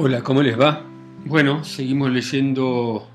Hola, 0.00 0.22
¿cómo 0.22 0.44
les 0.44 0.56
va? 0.56 0.86
Bueno, 1.26 1.64
seguimos 1.64 2.12
leyendo 2.12 3.10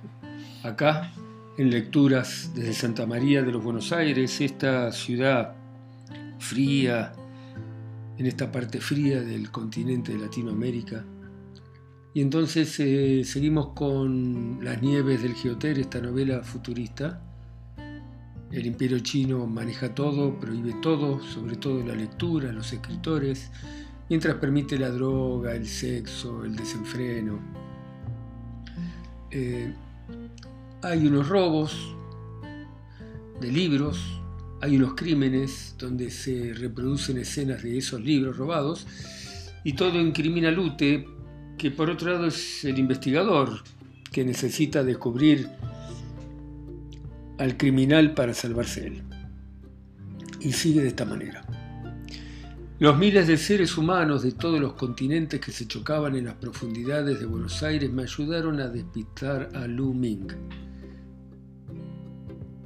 acá 0.64 1.14
en 1.58 1.70
lecturas 1.70 2.52
desde 2.54 2.74
Santa 2.74 3.06
María 3.06 3.42
de 3.42 3.54
los 3.54 3.64
Buenos 3.64 3.94
Aires, 3.94 4.42
esta 4.42 4.92
ciudad 4.92 5.56
fría, 6.40 7.14
en 8.18 8.26
esta 8.26 8.52
parte 8.52 8.82
fría 8.82 9.22
del 9.22 9.50
continente 9.50 10.12
de 10.12 10.20
Latinoamérica. 10.26 11.06
Y 12.14 12.20
entonces 12.20 12.78
eh, 12.82 13.24
seguimos 13.24 13.70
con 13.70 14.60
Las 14.62 14.82
Nieves 14.82 15.24
del 15.24 15.36
Geoter, 15.36 15.80
esta 15.80 16.02
novela 16.02 16.44
futurista. 16.44 17.22
El 18.52 18.66
imperio 18.66 19.00
chino 19.00 19.48
maneja 19.48 19.96
todo, 19.96 20.38
prohíbe 20.38 20.74
todo, 20.82 21.22
sobre 21.22 21.56
todo 21.56 21.82
la 21.82 21.96
lectura, 21.96 22.52
los 22.52 22.74
escritores, 22.74 23.52
mientras 24.10 24.36
permite 24.36 24.78
la 24.78 24.90
droga, 24.90 25.56
el 25.56 25.68
sexo, 25.68 26.44
el 26.44 26.56
desenfreno. 26.56 27.40
Eh, 29.32 29.74
hay 30.82 31.08
unos 31.08 31.28
robos 31.28 31.96
de 33.40 33.52
libros, 33.52 34.22
hay 34.62 34.78
unos 34.78 34.94
crímenes 34.94 35.76
donde 35.78 36.10
se 36.10 36.54
reproducen 36.54 37.18
escenas 37.18 37.64
de 37.64 37.78
esos 37.78 38.02
libros 38.02 38.38
robados 38.38 38.86
y 39.64 39.74
todo 39.74 40.00
incrimina 40.00 40.50
a 40.50 40.52
Lute, 40.52 41.08
que 41.58 41.72
por 41.72 41.90
otro 41.90 42.12
lado 42.12 42.28
es 42.28 42.66
el 42.66 42.78
investigador 42.78 43.64
que 44.12 44.24
necesita 44.24 44.84
descubrir 44.84 45.50
al 47.38 47.58
criminal 47.58 48.14
para 48.14 48.34
salvarse 48.34 48.88
él. 48.88 49.04
Y 50.40 50.52
sigue 50.52 50.82
de 50.82 50.90
esta 50.90 51.06
manera. 51.06 51.63
Los 52.80 52.98
miles 52.98 53.28
de 53.28 53.38
seres 53.38 53.78
humanos 53.78 54.24
de 54.24 54.32
todos 54.32 54.60
los 54.60 54.74
continentes 54.74 55.40
que 55.40 55.52
se 55.52 55.68
chocaban 55.68 56.16
en 56.16 56.26
las 56.26 56.34
profundidades 56.34 57.20
de 57.20 57.28
Buenos 57.28 57.62
Aires 57.62 57.92
me 57.92 58.02
ayudaron 58.02 58.60
a 58.60 58.68
despistar 58.68 59.50
a 59.54 59.68
Lu 59.68 59.94
Ming. 59.94 60.28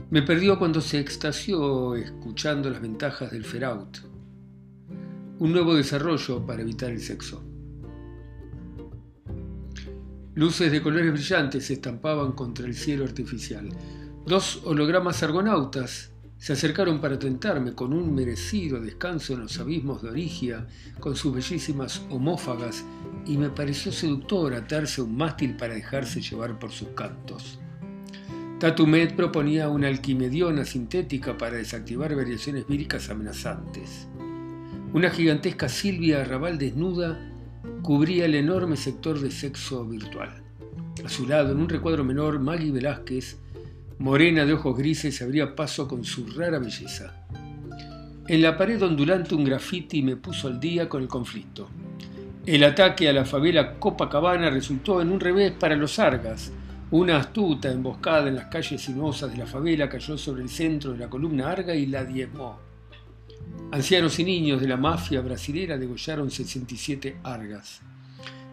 Me 0.10 0.22
perdió 0.22 0.58
cuando 0.58 0.80
se 0.80 1.00
extasió 1.00 1.96
escuchando 1.96 2.70
las 2.70 2.82
ventajas 2.82 3.32
del 3.32 3.44
Feraut, 3.44 3.98
un 5.40 5.52
nuevo 5.52 5.76
desarrollo 5.76 6.46
para 6.46 6.62
evitar 6.62 6.90
el 6.90 7.02
sexo. 7.02 7.44
Luces 10.36 10.72
de 10.72 10.82
colores 10.82 11.12
brillantes 11.12 11.66
se 11.66 11.74
estampaban 11.74 12.32
contra 12.32 12.66
el 12.66 12.76
cielo 12.76 13.04
artificial. 13.04 13.68
Dos 14.26 14.62
hologramas 14.64 15.22
argonautas 15.22 16.14
se 16.38 16.54
acercaron 16.54 17.02
para 17.02 17.18
tentarme 17.18 17.74
con 17.74 17.94
un 17.94 18.14
merecido 18.14 18.80
descanso 18.80 19.34
en 19.34 19.42
los 19.42 19.60
abismos 19.60 20.02
de 20.02 20.10
Origia, 20.10 20.68
con 21.00 21.16
sus 21.16 21.34
bellísimas 21.34 22.04
homófagas, 22.10 22.86
y 23.26 23.38
me 23.38 23.50
pareció 23.50 23.92
seductor 23.92 24.54
atarse 24.54 25.02
un 25.02 25.18
mástil 25.18 25.56
para 25.56 25.74
dejarse 25.74 26.22
llevar 26.22 26.60
por 26.60 26.72
sus 26.72 26.90
cantos. 26.90 27.60
Tatumet 28.60 29.16
proponía 29.16 29.70
una 29.70 29.88
alquimediona 29.88 30.66
sintética 30.66 31.38
para 31.38 31.58
desactivar 31.58 32.16
variaciones 32.16 32.68
víricas 32.68 33.10
amenazantes. 33.10 34.08
Una 34.94 35.10
gigantesca 35.10 35.70
Silvia 35.70 36.22
Arrabal 36.22 36.58
desnuda 36.58 37.20
cubría 37.82 38.26
el 38.26 38.36
enorme 38.36 38.78
sector 38.78 39.20
de 39.20 39.32
sexo 39.32 39.86
virtual. 39.86 40.44
A 41.04 41.10
su 41.10 41.28
lado, 41.28 41.52
en 41.52 41.60
un 41.60 41.70
recuadro 41.70 42.04
menor, 42.04 42.40
Maggie 42.40 42.72
Velázquez 42.72 43.38
morena 44.00 44.46
de 44.46 44.54
ojos 44.54 44.78
grises, 44.78 45.16
se 45.16 45.24
abría 45.24 45.56
paso 45.56 45.88
con 45.88 46.04
su 46.04 46.28
rara 46.28 46.60
belleza. 46.60 47.14
En 48.28 48.42
la 48.42 48.58
pared 48.58 48.82
ondulante 48.82 49.36
un 49.36 49.46
grafiti 49.46 50.02
me 50.04 50.18
puso 50.18 50.48
al 50.48 50.60
día 50.60 50.90
con 50.90 51.02
el 51.02 51.08
conflicto. 51.08 51.70
El 52.46 52.64
ataque 52.64 53.10
a 53.10 53.14
la 53.14 53.26
favela 53.26 53.80
Copacabana 53.80 54.50
resultó 54.50 55.02
en 55.02 55.12
un 55.12 55.20
revés 55.20 55.52
para 55.52 55.76
los 55.76 55.98
Argas. 56.00 56.52
Una 56.92 57.18
astuta 57.18 57.72
emboscada 57.72 58.30
en 58.30 58.36
las 58.36 58.46
calles 58.46 58.82
sinuosas 58.82 59.32
de 59.32 59.38
la 59.38 59.46
favela 59.46 59.90
cayó 59.90 60.18
sobre 60.18 60.44
el 60.44 60.50
centro 60.50 60.94
de 60.94 61.00
la 61.00 61.10
columna 61.10 61.50
Arga 61.50 61.76
y 61.76 61.88
la 61.88 62.06
diezmó. 62.06 62.60
Ancianos 63.72 64.18
y 64.20 64.24
niños 64.24 64.62
de 64.62 64.68
la 64.68 64.78
mafia 64.78 65.22
brasilera 65.22 65.78
degollaron 65.78 66.32
67 66.32 67.18
Argas. 67.24 67.82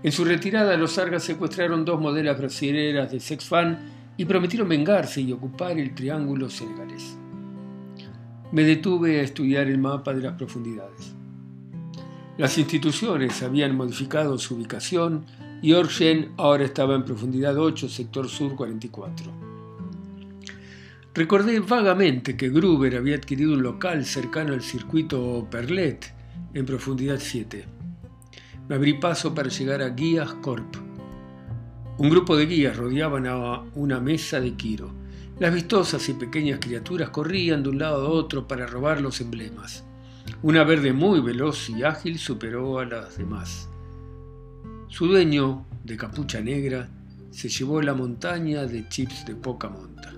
En 0.03 0.13
su 0.13 0.25
retirada, 0.25 0.77
los 0.77 0.99
Argas 0.99 1.23
secuestraron 1.23 1.85
dos 1.85 2.01
modelos 2.01 2.37
brasileras 2.37 3.11
de 3.11 3.21
sex 3.21 3.45
fan 3.45 3.79
y 4.17 4.25
prometieron 4.25 4.69
vengarse 4.69 5.21
y 5.21 5.33
ocupar 5.33 5.79
el 5.79 5.95
triángulo 5.95 6.49
senegalés. 6.49 7.17
Me 8.53 8.63
detuve 8.63 9.21
a 9.21 9.23
estudiar 9.23 9.67
el 9.67 9.79
mapa 9.79 10.15
de 10.15 10.23
las 10.23 10.35
profundidades. 10.35 11.15
Las 12.37 12.59
instituciones 12.59 13.43
habían 13.43 13.77
modificado 13.77 14.39
su 14.39 14.57
ubicación 14.57 15.25
y 15.63 15.73
Orgen 15.73 16.33
ahora 16.37 16.65
estaba 16.65 16.95
en 16.95 17.05
profundidad 17.05 17.57
8, 17.57 17.89
sector 17.89 18.29
sur 18.29 18.55
44. 18.55 19.33
Recordé 21.15 21.61
vagamente 21.61 22.37
que 22.37 22.51
Gruber 22.51 22.97
había 22.97 23.17
adquirido 23.17 23.55
un 23.55 23.63
local 23.63 24.05
cercano 24.05 24.53
al 24.53 24.63
circuito 24.63 25.47
Perlet 25.49 26.13
en 26.55 26.67
profundidad 26.67 27.19
7. 27.21 27.65
Me 28.69 28.75
abrí 28.75 28.95
paso 28.95 29.33
para 29.33 29.49
llegar 29.49 29.81
a 29.81 29.91
Guías 29.91 30.35
Corp, 30.35 30.75
un 31.97 32.11
grupo 32.11 32.37
de 32.37 32.47
guías 32.47 32.77
rodeaban 32.77 33.27
a 33.27 33.63
una 33.75 34.01
mesa 34.01 34.41
de 34.41 34.55
Quiro. 34.55 34.91
Las 35.39 35.55
vistosas 35.55 36.09
y 36.09 36.15
pequeñas 36.15 36.59
criaturas 36.61 37.11
corrían 37.11 37.63
de 37.63 37.69
un 37.69 37.79
lado 37.79 38.07
a 38.07 38.11
otro 38.11 38.49
para 38.49 38.67
robar 38.67 39.01
los 39.01 39.21
emblemas. 39.21 39.85
Una 40.43 40.65
verde 40.65 40.93
muy 40.93 41.21
veloz 41.21 41.71
y 41.71 41.85
ágil 41.85 42.19
superó 42.19 42.79
a 42.79 42.85
las 42.85 43.17
demás. 43.19 43.69
Su 44.89 45.07
dueño, 45.07 45.67
de 45.85 45.97
capucha 45.97 46.41
negra, 46.41 46.89
se 47.31 47.49
llevó 47.49 47.81
la 47.81 47.95
montaña 47.95 48.65
de 48.65 48.89
chips 48.89 49.25
de 49.27 49.35
poca 49.35 49.69
monta. 49.69 50.13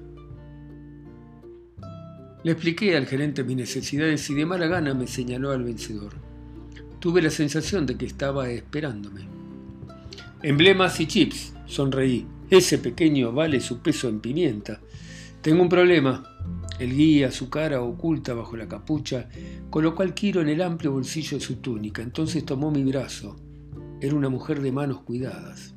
Le 2.42 2.53
expliqué 2.53 2.97
al 2.97 3.06
gerente 3.06 3.42
mis 3.42 3.56
necesidades 3.56 4.28
y 4.31 4.34
de 4.34 4.47
mala 4.47 4.66
gana 4.66 4.94
me 4.94 5.06
señaló 5.06 5.50
al 5.50 5.65
vencedor. 5.65 6.12
Tuve 7.00 7.20
la 7.20 7.31
sensación 7.31 7.84
de 7.86 7.97
que 7.97 8.06
estaba 8.06 8.48
esperándome. 8.50 9.35
Emblemas 10.46 11.00
y 11.00 11.08
chips, 11.08 11.54
Sonreí. 11.66 12.24
Ese 12.48 12.78
pequeño 12.78 13.32
vale 13.32 13.58
su 13.58 13.80
peso 13.80 14.08
en 14.08 14.20
pimienta. 14.20 14.80
Tengo 15.42 15.60
un 15.60 15.68
problema. 15.68 16.22
El 16.78 16.94
guía, 16.94 17.32
su 17.32 17.50
cara 17.50 17.82
oculta 17.82 18.32
bajo 18.32 18.56
la 18.56 18.68
capucha, 18.68 19.28
colocó 19.70 20.04
al 20.04 20.14
Quiro 20.14 20.40
en 20.40 20.48
el 20.48 20.62
amplio 20.62 20.92
bolsillo 20.92 21.36
de 21.36 21.44
su 21.44 21.56
túnica. 21.56 22.00
Entonces 22.00 22.44
tomó 22.44 22.70
mi 22.70 22.84
brazo. 22.84 23.34
Era 24.00 24.14
una 24.14 24.28
mujer 24.28 24.62
de 24.62 24.70
manos 24.70 25.00
cuidadas. 25.00 25.74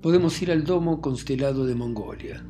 Podemos 0.00 0.40
ir 0.40 0.50
al 0.50 0.64
domo 0.64 1.02
constelado 1.02 1.66
de 1.66 1.74
Mongolia. 1.74 2.42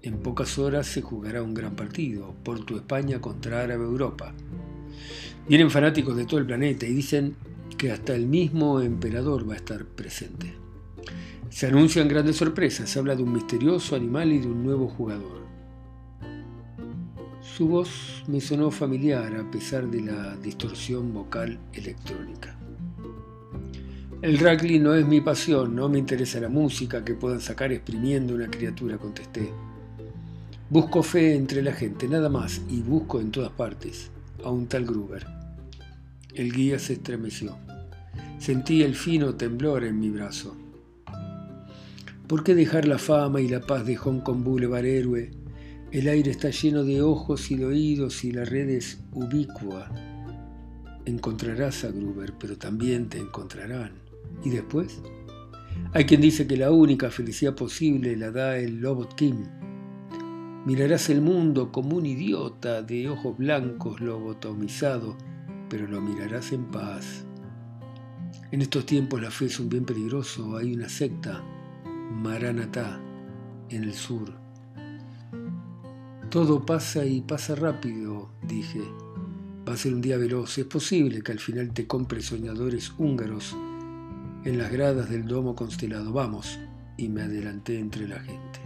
En 0.00 0.20
pocas 0.20 0.58
horas 0.58 0.86
se 0.86 1.02
jugará 1.02 1.42
un 1.42 1.52
gran 1.52 1.76
partido, 1.76 2.34
Porto 2.42 2.74
España 2.74 3.20
contra 3.20 3.60
Árabe 3.60 3.84
Europa. 3.84 4.32
Vienen 5.46 5.70
fanáticos 5.70 6.16
de 6.16 6.24
todo 6.24 6.40
el 6.40 6.46
planeta 6.46 6.86
y 6.86 6.94
dicen 6.94 7.36
que 7.74 7.92
hasta 7.92 8.14
el 8.14 8.26
mismo 8.26 8.80
emperador 8.80 9.48
va 9.48 9.54
a 9.54 9.56
estar 9.56 9.84
presente. 9.84 10.54
Se 11.50 11.66
anuncian 11.66 12.08
grandes 12.08 12.36
sorpresas, 12.36 12.88
se 12.88 12.98
habla 12.98 13.14
de 13.14 13.22
un 13.22 13.32
misterioso 13.32 13.94
animal 13.94 14.32
y 14.32 14.38
de 14.38 14.46
un 14.46 14.64
nuevo 14.64 14.88
jugador. 14.88 15.42
Su 17.40 17.68
voz 17.68 18.24
me 18.26 18.40
sonó 18.40 18.70
familiar 18.70 19.36
a 19.36 19.50
pesar 19.50 19.90
de 19.90 20.00
la 20.00 20.36
distorsión 20.36 21.12
vocal 21.12 21.58
electrónica. 21.74 22.56
El 24.22 24.38
rugby 24.38 24.78
no 24.78 24.94
es 24.94 25.06
mi 25.06 25.20
pasión, 25.20 25.74
no 25.74 25.88
me 25.88 25.98
interesa 25.98 26.40
la 26.40 26.48
música 26.48 27.04
que 27.04 27.14
puedan 27.14 27.40
sacar 27.40 27.72
exprimiendo 27.72 28.34
una 28.34 28.48
criatura, 28.48 28.96
contesté. 28.96 29.52
Busco 30.70 31.02
fe 31.02 31.34
entre 31.34 31.60
la 31.60 31.72
gente, 31.72 32.08
nada 32.08 32.28
más, 32.28 32.62
y 32.70 32.80
busco 32.80 33.20
en 33.20 33.30
todas 33.30 33.50
partes 33.50 34.10
a 34.44 34.50
un 34.50 34.68
tal 34.68 34.86
Gruber. 34.86 35.41
El 36.34 36.50
guía 36.52 36.78
se 36.78 36.94
estremeció. 36.94 37.58
Sentí 38.38 38.82
el 38.82 38.94
fino 38.94 39.34
temblor 39.34 39.84
en 39.84 40.00
mi 40.00 40.08
brazo. 40.08 40.56
¿Por 42.26 42.42
qué 42.42 42.54
dejar 42.54 42.88
la 42.88 42.96
fama 42.96 43.42
y 43.42 43.48
la 43.48 43.60
paz 43.60 43.84
de 43.84 43.96
Hong 43.96 44.20
Kong 44.20 44.42
Boulevard 44.42 44.86
héroe? 44.86 45.30
El 45.90 46.08
aire 46.08 46.30
está 46.30 46.48
lleno 46.48 46.84
de 46.84 47.02
ojos 47.02 47.50
y 47.50 47.56
de 47.56 47.66
oídos 47.66 48.24
y 48.24 48.32
la 48.32 48.46
red 48.46 48.70
es 48.70 48.98
ubicua. 49.12 49.90
Encontrarás 51.04 51.84
a 51.84 51.90
Gruber, 51.90 52.32
pero 52.40 52.56
también 52.56 53.10
te 53.10 53.18
encontrarán. 53.18 53.92
¿Y 54.42 54.48
después? 54.48 55.02
Hay 55.92 56.06
quien 56.06 56.22
dice 56.22 56.46
que 56.46 56.56
la 56.56 56.70
única 56.70 57.10
felicidad 57.10 57.54
posible 57.54 58.16
la 58.16 58.30
da 58.30 58.56
el 58.56 58.80
Lobot 58.80 59.14
King. 59.16 59.44
Mirarás 60.64 61.10
el 61.10 61.20
mundo 61.20 61.70
como 61.70 61.96
un 61.96 62.06
idiota 62.06 62.80
de 62.80 63.10
ojos 63.10 63.36
blancos 63.36 64.00
lobotomizado, 64.00 65.18
pero 65.72 65.86
lo 65.86 66.02
mirarás 66.02 66.52
en 66.52 66.66
paz. 66.66 67.24
En 68.50 68.60
estos 68.60 68.84
tiempos 68.84 69.22
la 69.22 69.30
fe 69.30 69.46
es 69.46 69.58
un 69.58 69.70
bien 69.70 69.86
peligroso. 69.86 70.58
Hay 70.58 70.74
una 70.74 70.86
secta 70.86 71.42
Maranatá, 72.12 73.00
en 73.70 73.84
el 73.84 73.94
sur. 73.94 74.34
Todo 76.28 76.66
pasa 76.66 77.06
y 77.06 77.22
pasa 77.22 77.54
rápido, 77.54 78.28
dije. 78.46 78.82
Va 79.66 79.72
a 79.72 79.76
ser 79.78 79.94
un 79.94 80.02
día 80.02 80.18
veloz. 80.18 80.58
Es 80.58 80.66
posible 80.66 81.22
que 81.22 81.32
al 81.32 81.38
final 81.38 81.72
te 81.72 81.86
compres 81.86 82.26
soñadores 82.26 82.92
húngaros 82.98 83.56
en 84.44 84.58
las 84.58 84.70
gradas 84.70 85.08
del 85.08 85.24
domo 85.24 85.54
constelado. 85.54 86.12
Vamos, 86.12 86.58
y 86.98 87.08
me 87.08 87.22
adelanté 87.22 87.78
entre 87.78 88.06
la 88.06 88.20
gente. 88.20 88.60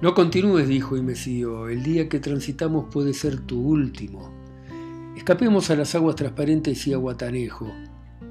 No 0.00 0.14
continúes, 0.14 0.68
dijo 0.68 0.96
y 0.96 1.02
me 1.02 1.16
siguió. 1.16 1.68
El 1.68 1.82
día 1.82 2.08
que 2.08 2.20
transitamos 2.20 2.86
puede 2.92 3.14
ser 3.14 3.40
tu 3.40 3.60
último. 3.60 4.37
Escapemos 5.18 5.68
a 5.68 5.74
las 5.74 5.96
aguas 5.96 6.14
transparentes 6.14 6.86
y 6.86 6.92
a 6.92 6.96
Guatanejo, 6.96 7.74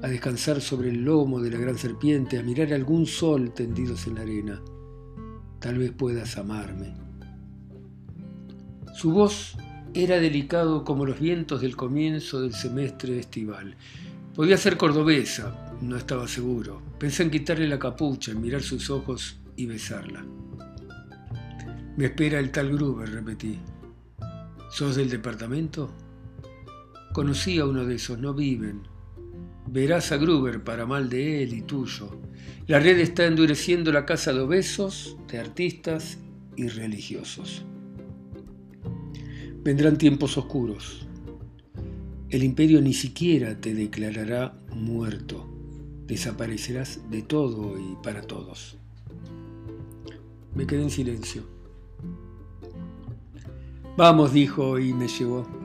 a 0.02 0.08
descansar 0.08 0.62
sobre 0.62 0.88
el 0.88 1.04
lomo 1.04 1.38
de 1.38 1.50
la 1.50 1.58
gran 1.58 1.76
serpiente, 1.76 2.38
a 2.38 2.42
mirar 2.42 2.72
algún 2.72 3.04
sol 3.04 3.52
tendidos 3.52 4.06
en 4.06 4.14
la 4.14 4.22
arena. 4.22 4.62
Tal 5.60 5.76
vez 5.76 5.92
puedas 5.92 6.38
amarme. 6.38 6.94
Su 8.94 9.12
voz 9.12 9.54
era 9.92 10.18
delicado 10.18 10.82
como 10.82 11.04
los 11.04 11.20
vientos 11.20 11.60
del 11.60 11.76
comienzo 11.76 12.40
del 12.40 12.54
semestre 12.54 13.18
estival. 13.18 13.76
Podía 14.34 14.56
ser 14.56 14.78
cordobesa, 14.78 15.76
no 15.82 15.94
estaba 15.94 16.26
seguro. 16.26 16.80
Pensé 16.98 17.22
en 17.22 17.30
quitarle 17.30 17.68
la 17.68 17.78
capucha, 17.78 18.32
en 18.32 18.40
mirar 18.40 18.62
sus 18.62 18.88
ojos 18.88 19.38
y 19.56 19.66
besarla. 19.66 20.24
Me 21.98 22.06
espera 22.06 22.38
el 22.38 22.50
tal 22.50 22.70
Gruber, 22.72 23.10
repetí. 23.10 23.58
¿Sos 24.70 24.96
del 24.96 25.10
departamento? 25.10 26.07
Conocí 27.12 27.58
a 27.58 27.66
uno 27.66 27.84
de 27.84 27.96
esos, 27.96 28.18
no 28.18 28.34
viven. 28.34 28.82
Verás 29.66 30.12
a 30.12 30.16
Gruber 30.16 30.62
para 30.62 30.86
mal 30.86 31.08
de 31.08 31.42
él 31.42 31.54
y 31.54 31.62
tuyo. 31.62 32.10
La 32.66 32.78
red 32.78 32.98
está 32.98 33.26
endureciendo 33.26 33.92
la 33.92 34.06
casa 34.06 34.32
de 34.32 34.40
obesos, 34.40 35.16
de 35.30 35.38
artistas 35.38 36.18
y 36.56 36.68
religiosos. 36.68 37.64
Vendrán 39.62 39.98
tiempos 39.98 40.38
oscuros. 40.38 41.06
El 42.30 42.44
imperio 42.44 42.80
ni 42.80 42.92
siquiera 42.92 43.58
te 43.60 43.74
declarará 43.74 44.58
muerto. 44.74 45.48
Desaparecerás 46.06 47.00
de 47.10 47.22
todo 47.22 47.78
y 47.78 47.96
para 48.02 48.22
todos. 48.22 48.78
Me 50.54 50.66
quedé 50.66 50.82
en 50.82 50.90
silencio. 50.90 51.42
Vamos, 53.96 54.32
dijo 54.32 54.78
y 54.78 54.92
me 54.92 55.08
llevó. 55.08 55.57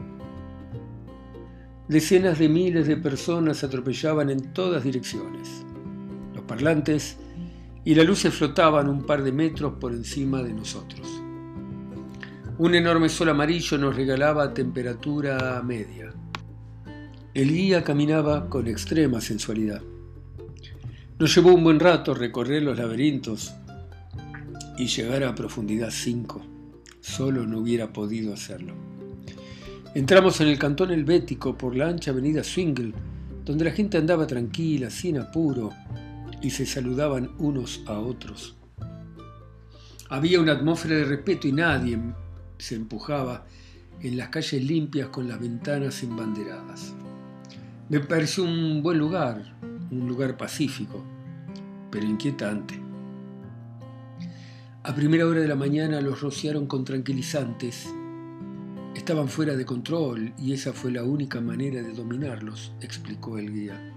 Decenas 1.88 2.40
de 2.40 2.48
miles 2.48 2.88
de 2.88 2.96
personas 2.96 3.64
atropellaban 3.64 4.30
en 4.30 4.54
todas 4.54 4.84
direcciones. 4.84 5.66
Los 6.34 6.44
parlantes 6.46 7.18
y 7.84 7.94
las 7.96 8.06
luces 8.06 8.34
flotaban 8.34 8.88
un 8.88 9.06
par 9.06 9.24
de 9.24 9.32
metros 9.32 9.74
por 9.80 9.92
encima 9.92 10.42
de 10.42 10.54
nosotros. 10.54 11.08
Un 12.58 12.76
enorme 12.76 13.10
sol 13.10 13.30
amarillo 13.30 13.78
nos 13.78 13.96
regalaba 13.96 14.54
temperatura 14.54 15.62
media. 15.62 16.14
El 17.34 17.52
guía 17.52 17.84
caminaba 17.84 18.50
con 18.50 18.68
extrema 18.68 19.20
sensualidad. 19.20 19.82
Nos 21.20 21.36
llevó 21.36 21.54
un 21.54 21.64
buen 21.64 21.80
rato 21.80 22.14
recorrer 22.14 22.64
los 22.64 22.78
laberintos 22.78 23.54
y 24.78 24.88
llegar 24.88 25.24
a 25.24 25.36
profundidad 25.36 25.90
5 25.92 26.54
solo 27.04 27.46
no 27.46 27.60
hubiera 27.60 27.92
podido 27.92 28.34
hacerlo. 28.34 28.93
Entramos 29.96 30.42
en 30.42 30.48
el 30.48 30.58
cantón 30.58 30.90
helvético 30.90 31.56
por 31.56 31.76
la 31.76 31.88
ancha 31.88 32.10
avenida 32.10 32.44
Swingle, 32.44 32.94
donde 33.46 33.66
la 33.66 33.72
gente 33.72 33.98
andaba 33.98 34.26
tranquila, 34.26 34.90
sin 34.90 35.20
apuro, 35.20 35.70
y 36.42 36.50
se 36.50 36.66
saludaban 36.66 37.30
unos 37.38 37.84
a 37.86 38.00
otros. 38.00 38.56
Había 40.10 40.42
una 40.42 40.54
atmósfera 40.54 40.96
de 40.96 41.06
respeto 41.06 41.48
y 41.48 41.52
nadie 41.52 42.00
se 42.58 42.74
empujaba 42.74 43.46
en 44.02 44.18
las 44.18 44.30
calles 44.30 44.64
limpias 44.64 45.10
con 45.10 45.28
las 45.28 45.40
ventanas 45.40 46.02
embanderadas. 46.02 46.96
Me 47.88 48.00
pareció 48.00 48.46
un 48.46 48.82
buen 48.82 48.98
lugar, 48.98 49.58
un 49.92 50.08
lugar 50.08 50.38
pacífico, 50.38 51.04
pero 51.92 52.08
inquietante. 52.08 52.80
A 54.82 54.96
primera 54.96 55.28
hora 55.28 55.42
de 55.42 55.48
la 55.48 55.56
mañana 55.56 56.02
los 56.02 56.20
rociaron 56.20 56.66
con 56.66 56.84
tranquilizantes. 56.84 57.88
Estaban 58.96 59.28
fuera 59.28 59.56
de 59.56 59.66
control 59.66 60.34
y 60.38 60.54
esa 60.54 60.72
fue 60.72 60.92
la 60.92 61.04
única 61.04 61.42
manera 61.42 61.82
de 61.82 61.94
dominarlos, 61.94 62.74
explicó 62.80 63.38
el 63.38 63.52
guía. 63.52 63.94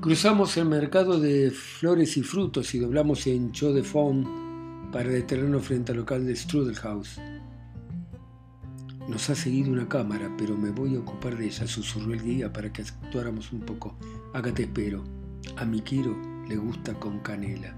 Cruzamos 0.00 0.56
el 0.56 0.66
mercado 0.66 1.18
de 1.18 1.50
flores 1.50 2.16
y 2.16 2.22
frutos 2.22 2.74
y 2.74 2.78
doblamos 2.78 3.26
en 3.26 3.50
Cho 3.52 3.72
de 3.72 3.82
Fond 3.82 4.92
para 4.92 5.08
detenernos 5.08 5.64
frente 5.64 5.92
al 5.92 5.98
local 5.98 6.24
de 6.24 6.36
Strudelhaus. 6.36 7.18
Nos 9.08 9.30
ha 9.30 9.34
seguido 9.34 9.72
una 9.72 9.88
cámara, 9.88 10.32
pero 10.38 10.56
me 10.56 10.70
voy 10.70 10.96
a 10.96 11.00
ocupar 11.00 11.36
de 11.36 11.46
ella, 11.46 11.66
susurró 11.66 12.12
el 12.12 12.22
guía 12.22 12.52
para 12.52 12.72
que 12.72 12.82
actuáramos 12.82 13.52
un 13.52 13.60
poco. 13.60 13.96
Acá 14.32 14.52
te 14.52 14.62
espero. 14.62 15.04
A 15.56 15.64
mi 15.64 15.80
Kiro 15.80 16.16
le 16.48 16.56
gusta 16.56 16.94
con 16.94 17.20
canela. 17.20 17.74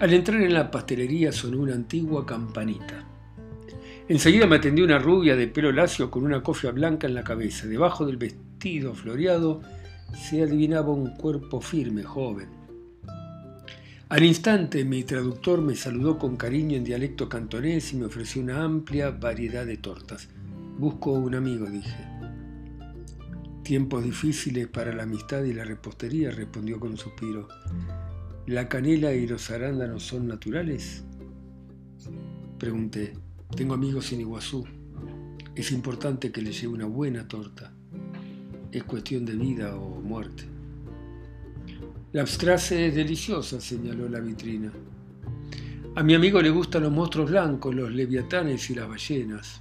Al 0.00 0.12
entrar 0.12 0.40
en 0.40 0.54
la 0.54 0.70
pastelería 0.70 1.32
sonó 1.32 1.58
una 1.58 1.74
antigua 1.74 2.24
campanita. 2.26 3.13
Enseguida 4.06 4.46
me 4.46 4.56
atendió 4.56 4.84
una 4.84 4.98
rubia 4.98 5.34
de 5.34 5.48
pelo 5.48 5.72
lacio 5.72 6.10
con 6.10 6.24
una 6.24 6.42
cofia 6.42 6.72
blanca 6.72 7.06
en 7.06 7.14
la 7.14 7.24
cabeza. 7.24 7.66
Debajo 7.66 8.04
del 8.04 8.18
vestido 8.18 8.94
floreado 8.94 9.62
se 10.14 10.42
adivinaba 10.42 10.90
un 10.90 11.16
cuerpo 11.16 11.62
firme, 11.62 12.02
joven. 12.02 12.48
Al 14.10 14.22
instante 14.22 14.84
mi 14.84 15.04
traductor 15.04 15.62
me 15.62 15.74
saludó 15.74 16.18
con 16.18 16.36
cariño 16.36 16.76
en 16.76 16.84
dialecto 16.84 17.30
cantonés 17.30 17.94
y 17.94 17.96
me 17.96 18.04
ofreció 18.04 18.42
una 18.42 18.62
amplia 18.62 19.10
variedad 19.10 19.64
de 19.64 19.78
tortas. 19.78 20.28
Busco 20.78 21.12
un 21.12 21.34
amigo, 21.34 21.64
dije. 21.64 22.06
Tiempos 23.62 24.04
difíciles 24.04 24.66
para 24.68 24.92
la 24.92 25.04
amistad 25.04 25.42
y 25.44 25.54
la 25.54 25.64
repostería, 25.64 26.30
respondió 26.30 26.78
con 26.78 26.90
un 26.90 26.98
suspiro. 26.98 27.48
¿La 28.46 28.68
canela 28.68 29.14
y 29.14 29.26
los 29.26 29.50
arándanos 29.50 30.02
son 30.02 30.28
naturales? 30.28 31.02
Pregunté. 32.58 33.14
Tengo 33.56 33.74
amigos 33.74 34.12
en 34.12 34.20
Iguazú. 34.20 34.66
Es 35.54 35.70
importante 35.70 36.32
que 36.32 36.42
les 36.42 36.60
lleve 36.60 36.74
una 36.74 36.86
buena 36.86 37.28
torta. 37.28 37.72
Es 38.72 38.82
cuestión 38.82 39.24
de 39.24 39.34
vida 39.34 39.76
o 39.76 40.00
muerte. 40.00 40.42
La 42.10 42.22
abstrace 42.22 42.88
es 42.88 42.96
deliciosa, 42.96 43.60
señaló 43.60 44.08
la 44.08 44.18
vitrina. 44.18 44.72
A 45.94 46.02
mi 46.02 46.14
amigo 46.14 46.42
le 46.42 46.50
gustan 46.50 46.82
los 46.82 46.90
monstruos 46.90 47.30
blancos, 47.30 47.72
los 47.72 47.92
leviatanes 47.92 48.68
y 48.70 48.74
las 48.74 48.88
ballenas. 48.88 49.60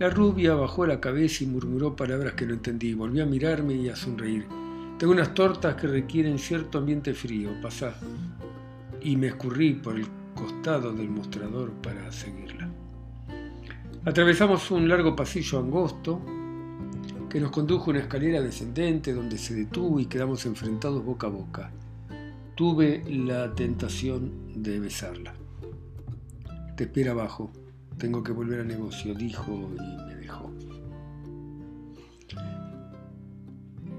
La 0.00 0.10
rubia 0.10 0.54
bajó 0.54 0.84
la 0.84 1.00
cabeza 1.00 1.44
y 1.44 1.46
murmuró 1.46 1.94
palabras 1.94 2.32
que 2.32 2.44
no 2.44 2.54
entendí. 2.54 2.92
Volvió 2.92 3.22
a 3.22 3.26
mirarme 3.26 3.74
y 3.74 3.88
a 3.88 3.94
sonreír. 3.94 4.46
Tengo 4.98 5.12
unas 5.12 5.32
tortas 5.32 5.76
que 5.76 5.86
requieren 5.86 6.40
cierto 6.40 6.78
ambiente 6.78 7.14
frío, 7.14 7.50
pasá. 7.62 7.94
Y 9.00 9.16
me 9.16 9.28
escurrí 9.28 9.74
por 9.74 9.94
el 9.94 10.06
costado 10.38 10.92
del 10.92 11.10
mostrador 11.10 11.72
para 11.82 12.12
seguirla. 12.12 12.68
Atravesamos 14.04 14.70
un 14.70 14.88
largo 14.88 15.16
pasillo 15.16 15.58
angosto 15.58 16.20
que 17.28 17.40
nos 17.40 17.50
condujo 17.50 17.86
a 17.86 17.90
una 17.90 18.00
escalera 18.00 18.40
descendente 18.40 19.12
donde 19.12 19.36
se 19.36 19.54
detuvo 19.54 19.98
y 19.98 20.06
quedamos 20.06 20.46
enfrentados 20.46 21.04
boca 21.04 21.26
a 21.26 21.30
boca. 21.30 21.72
Tuve 22.54 23.02
la 23.08 23.52
tentación 23.54 24.62
de 24.62 24.78
besarla. 24.78 25.34
Te 26.76 26.84
espera 26.84 27.10
abajo, 27.12 27.50
tengo 27.98 28.22
que 28.22 28.32
volver 28.32 28.60
al 28.60 28.68
negocio, 28.68 29.14
dijo 29.14 29.52
y 29.52 30.06
me 30.06 30.14
dejó. 30.14 30.52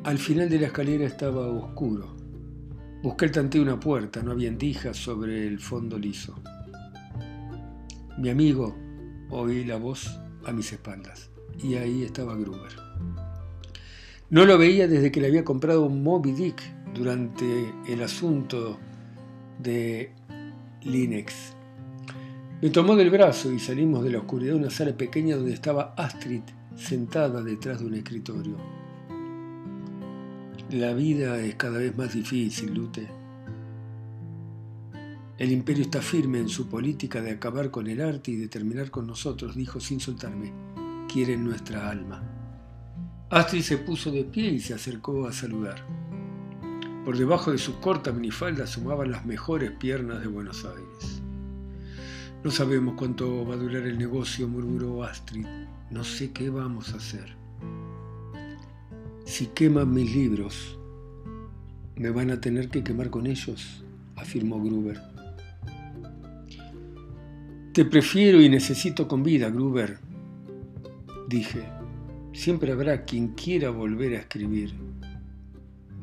Al 0.06 0.18
final 0.18 0.50
de 0.50 0.60
la 0.60 0.68
escalera 0.68 1.06
estaba 1.06 1.48
oscuro. 1.48 2.19
Busqué 3.02 3.26
el 3.26 3.32
tanteo 3.32 3.62
una 3.62 3.80
puerta, 3.80 4.22
no 4.22 4.32
había 4.32 4.50
endijas 4.50 4.98
sobre 4.98 5.48
el 5.48 5.60
fondo 5.60 5.98
liso. 5.98 6.36
Mi 8.18 8.30
amigo, 8.30 8.76
oí 9.30 9.64
la 9.64 9.78
voz 9.78 10.20
a 10.46 10.52
mis 10.52 10.74
espaldas, 10.74 11.30
y 11.64 11.76
ahí 11.76 12.04
estaba 12.04 12.36
Gruber. 12.36 12.74
No 14.30 14.46
lo 14.46 14.58
veía 14.58 14.90
desde 14.90 15.14
que 15.14 15.22
le 15.22 15.28
había 15.28 15.46
comprado 15.46 15.86
un 15.86 16.04
Moby 16.04 16.34
Dick 16.34 16.62
durante 16.94 17.74
el 17.88 18.04
asunto 18.04 18.78
de 19.60 20.12
Linex. 20.82 21.54
Me 22.62 22.70
tomó 22.70 22.98
del 22.98 23.12
brazo 23.12 23.54
y 23.54 23.60
salimos 23.60 24.04
de 24.04 24.12
la 24.12 24.20
oscuridad 24.20 24.56
de 24.56 24.60
una 24.60 24.70
sala 24.70 24.92
pequeña 24.98 25.38
donde 25.38 25.54
estaba 25.54 25.94
Astrid 25.96 26.42
sentada 26.76 27.42
detrás 27.42 27.80
de 27.80 27.86
un 27.86 27.94
escritorio. 27.94 28.79
La 30.72 30.94
vida 30.94 31.40
es 31.40 31.56
cada 31.56 31.80
vez 31.80 31.98
más 31.98 32.14
difícil, 32.14 32.74
Lute. 32.76 33.10
El 35.40 35.52
imperio 35.52 35.84
está 35.84 36.02
firme 36.02 36.38
en 36.38 36.50
su 36.50 36.68
política 36.68 37.22
de 37.22 37.32
acabar 37.32 37.72
con 37.72 37.88
el 37.88 38.02
arte 38.02 38.32
y 38.32 38.36
de 38.36 38.50
terminar 38.50 38.92
con 38.92 39.08
nosotros, 39.08 39.56
dijo 39.56 39.80
sin 39.80 40.00
soltarme. 40.00 40.54
Quieren 41.12 41.44
nuestra 41.44 41.90
alma. 41.90 42.22
Astrid 43.32 43.62
se 43.62 43.78
puso 43.78 44.12
de 44.12 44.26
pie 44.26 44.50
y 44.50 44.60
se 44.60 44.74
acercó 44.74 45.26
a 45.26 45.32
saludar. 45.32 45.84
Por 47.04 47.18
debajo 47.18 47.52
de 47.52 47.58
su 47.58 47.80
corta 47.80 48.12
minifalda 48.12 48.66
asomaban 48.66 49.10
las 49.10 49.26
mejores 49.26 49.72
piernas 49.72 50.22
de 50.22 50.28
Buenos 50.28 50.66
Aires. 50.66 51.22
No 52.44 52.52
sabemos 52.52 52.94
cuánto 52.96 53.44
va 53.48 53.56
a 53.56 53.58
durar 53.58 53.88
el 53.88 53.98
negocio, 53.98 54.48
murmuró 54.48 55.04
Astrid. 55.04 55.48
No 55.90 56.04
sé 56.04 56.32
qué 56.32 56.50
vamos 56.52 56.94
a 56.94 56.98
hacer. 56.98 57.39
Si 59.30 59.46
queman 59.46 59.94
mis 59.94 60.12
libros, 60.16 60.80
me 61.96 62.10
van 62.10 62.32
a 62.32 62.42
tener 62.42 62.68
que 62.68 62.84
quemar 62.84 63.12
con 63.12 63.28
ellos, 63.28 63.84
afirmó 64.16 64.60
Gruber. 64.60 65.00
Te 67.72 67.86
prefiero 67.86 68.42
y 68.42 68.50
necesito 68.50 69.08
con 69.08 69.22
vida, 69.22 69.52
Gruber, 69.52 70.00
dije. 71.28 71.62
Siempre 72.34 72.72
habrá 72.72 73.06
quien 73.06 73.30
quiera 73.36 73.70
volver 73.70 74.16
a 74.16 74.22
escribir. 74.22 74.74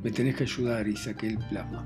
Me 0.04 0.12
tenés 0.12 0.36
que 0.36 0.44
ayudar 0.44 0.86
y 0.86 0.96
saqué 0.96 1.26
el 1.26 1.38
plasma. 1.38 1.84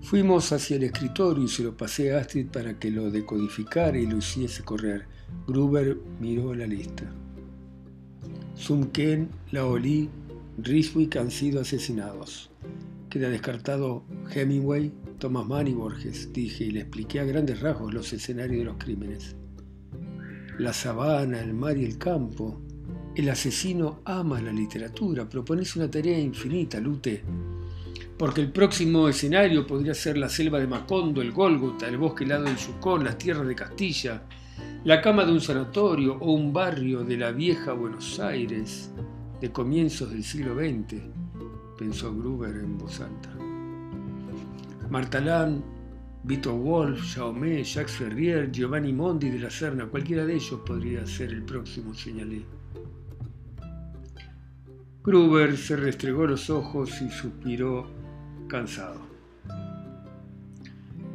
Fuimos 0.00 0.50
hacia 0.52 0.76
el 0.76 0.84
escritorio 0.84 1.44
y 1.44 1.48
se 1.48 1.64
lo 1.64 1.76
pasé 1.76 2.14
a 2.14 2.20
Astrid 2.20 2.46
para 2.46 2.78
que 2.78 2.90
lo 2.90 3.10
decodificara 3.10 3.98
y 3.98 4.06
lo 4.06 4.16
hiciese 4.16 4.64
correr. 4.64 5.04
Gruber 5.46 5.98
miró 6.18 6.54
la 6.54 6.66
lista. 6.66 7.04
Zumken, 8.62 9.28
Laoli, 9.50 10.08
Riswick 10.58 11.16
han 11.16 11.32
sido 11.32 11.60
asesinados. 11.62 12.48
Queda 13.10 13.28
descartado 13.28 14.04
Hemingway, 14.32 14.92
Thomas 15.18 15.46
Mann 15.48 15.66
y 15.66 15.72
Borges, 15.72 16.32
dije, 16.32 16.66
y 16.66 16.70
le 16.70 16.82
expliqué 16.82 17.18
a 17.18 17.24
grandes 17.24 17.60
rasgos 17.60 17.92
los 17.92 18.12
escenarios 18.12 18.58
de 18.58 18.64
los 18.64 18.76
crímenes. 18.76 19.34
La 20.60 20.72
sabana, 20.72 21.40
el 21.40 21.54
mar 21.54 21.76
y 21.76 21.84
el 21.84 21.98
campo. 21.98 22.60
El 23.16 23.30
asesino 23.30 24.00
ama 24.04 24.40
la 24.40 24.52
literatura. 24.52 25.28
Propones 25.28 25.74
una 25.74 25.90
tarea 25.90 26.20
infinita, 26.20 26.78
Lute. 26.78 27.24
Porque 28.16 28.42
el 28.42 28.52
próximo 28.52 29.08
escenario 29.08 29.66
podría 29.66 29.92
ser 29.92 30.16
la 30.16 30.28
selva 30.28 30.60
de 30.60 30.68
Macondo, 30.68 31.20
el 31.20 31.32
Gólgota, 31.32 31.88
el 31.88 31.98
bosque 31.98 32.22
helado 32.22 32.44
del 32.44 32.56
Yukon, 32.56 33.02
las 33.02 33.18
tierras 33.18 33.48
de 33.48 33.56
Castilla, 33.56 34.22
la 34.84 35.00
cama 35.00 35.24
de 35.24 35.30
un 35.30 35.40
sanatorio 35.40 36.16
o 36.18 36.32
un 36.32 36.52
barrio 36.52 37.04
de 37.04 37.16
la 37.16 37.30
vieja 37.30 37.72
Buenos 37.72 38.18
Aires 38.18 38.92
de 39.40 39.52
comienzos 39.52 40.10
del 40.10 40.24
siglo 40.24 40.56
XX, 40.56 41.00
pensó 41.78 42.12
Gruber 42.12 42.56
en 42.56 42.78
voz 42.78 43.00
alta. 43.00 43.30
Martalán, 44.90 45.62
Vito 46.24 46.56
Wolf, 46.56 47.14
Jaume, 47.14 47.62
Jacques 47.62 47.92
Ferrier, 47.92 48.50
Giovanni 48.50 48.92
Mondi 48.92 49.30
de 49.30 49.38
la 49.38 49.50
Serna, 49.50 49.86
cualquiera 49.86 50.24
de 50.24 50.34
ellos 50.34 50.60
podría 50.66 51.06
ser 51.06 51.30
el 51.30 51.44
próximo, 51.44 51.94
señalé. 51.94 52.42
Gruber 55.04 55.56
se 55.56 55.76
restregó 55.76 56.26
los 56.26 56.50
ojos 56.50 57.00
y 57.02 57.08
suspiró 57.08 57.86
cansado. 58.48 59.00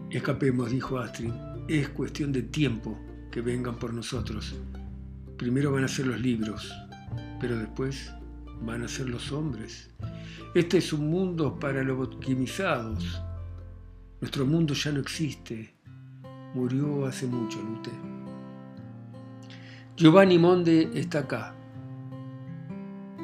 Escapemos, 0.09 0.71
dijo 0.71 0.97
Astrid. 0.99 1.31
Es 1.67 1.89
cuestión 1.89 2.31
de 2.31 2.43
tiempo 2.43 2.97
que 3.31 3.41
vengan 3.41 3.75
por 3.75 3.93
nosotros. 3.93 4.55
Primero 5.37 5.71
van 5.71 5.83
a 5.83 5.87
ser 5.87 6.07
los 6.07 6.19
libros, 6.19 6.73
pero 7.39 7.57
después 7.57 8.11
van 8.61 8.83
a 8.83 8.87
ser 8.87 9.09
los 9.09 9.31
hombres. 9.31 9.89
Este 10.55 10.77
es 10.77 10.93
un 10.93 11.09
mundo 11.09 11.59
para 11.59 11.83
lobotomizados. 11.83 13.21
Nuestro 14.19 14.45
mundo 14.45 14.73
ya 14.73 14.91
no 14.91 14.99
existe. 14.99 15.75
Murió 16.55 17.05
hace 17.05 17.27
mucho, 17.27 17.61
Lute. 17.61 17.91
Giovanni 19.95 20.37
Monde 20.37 20.91
está 20.93 21.19
acá, 21.19 21.55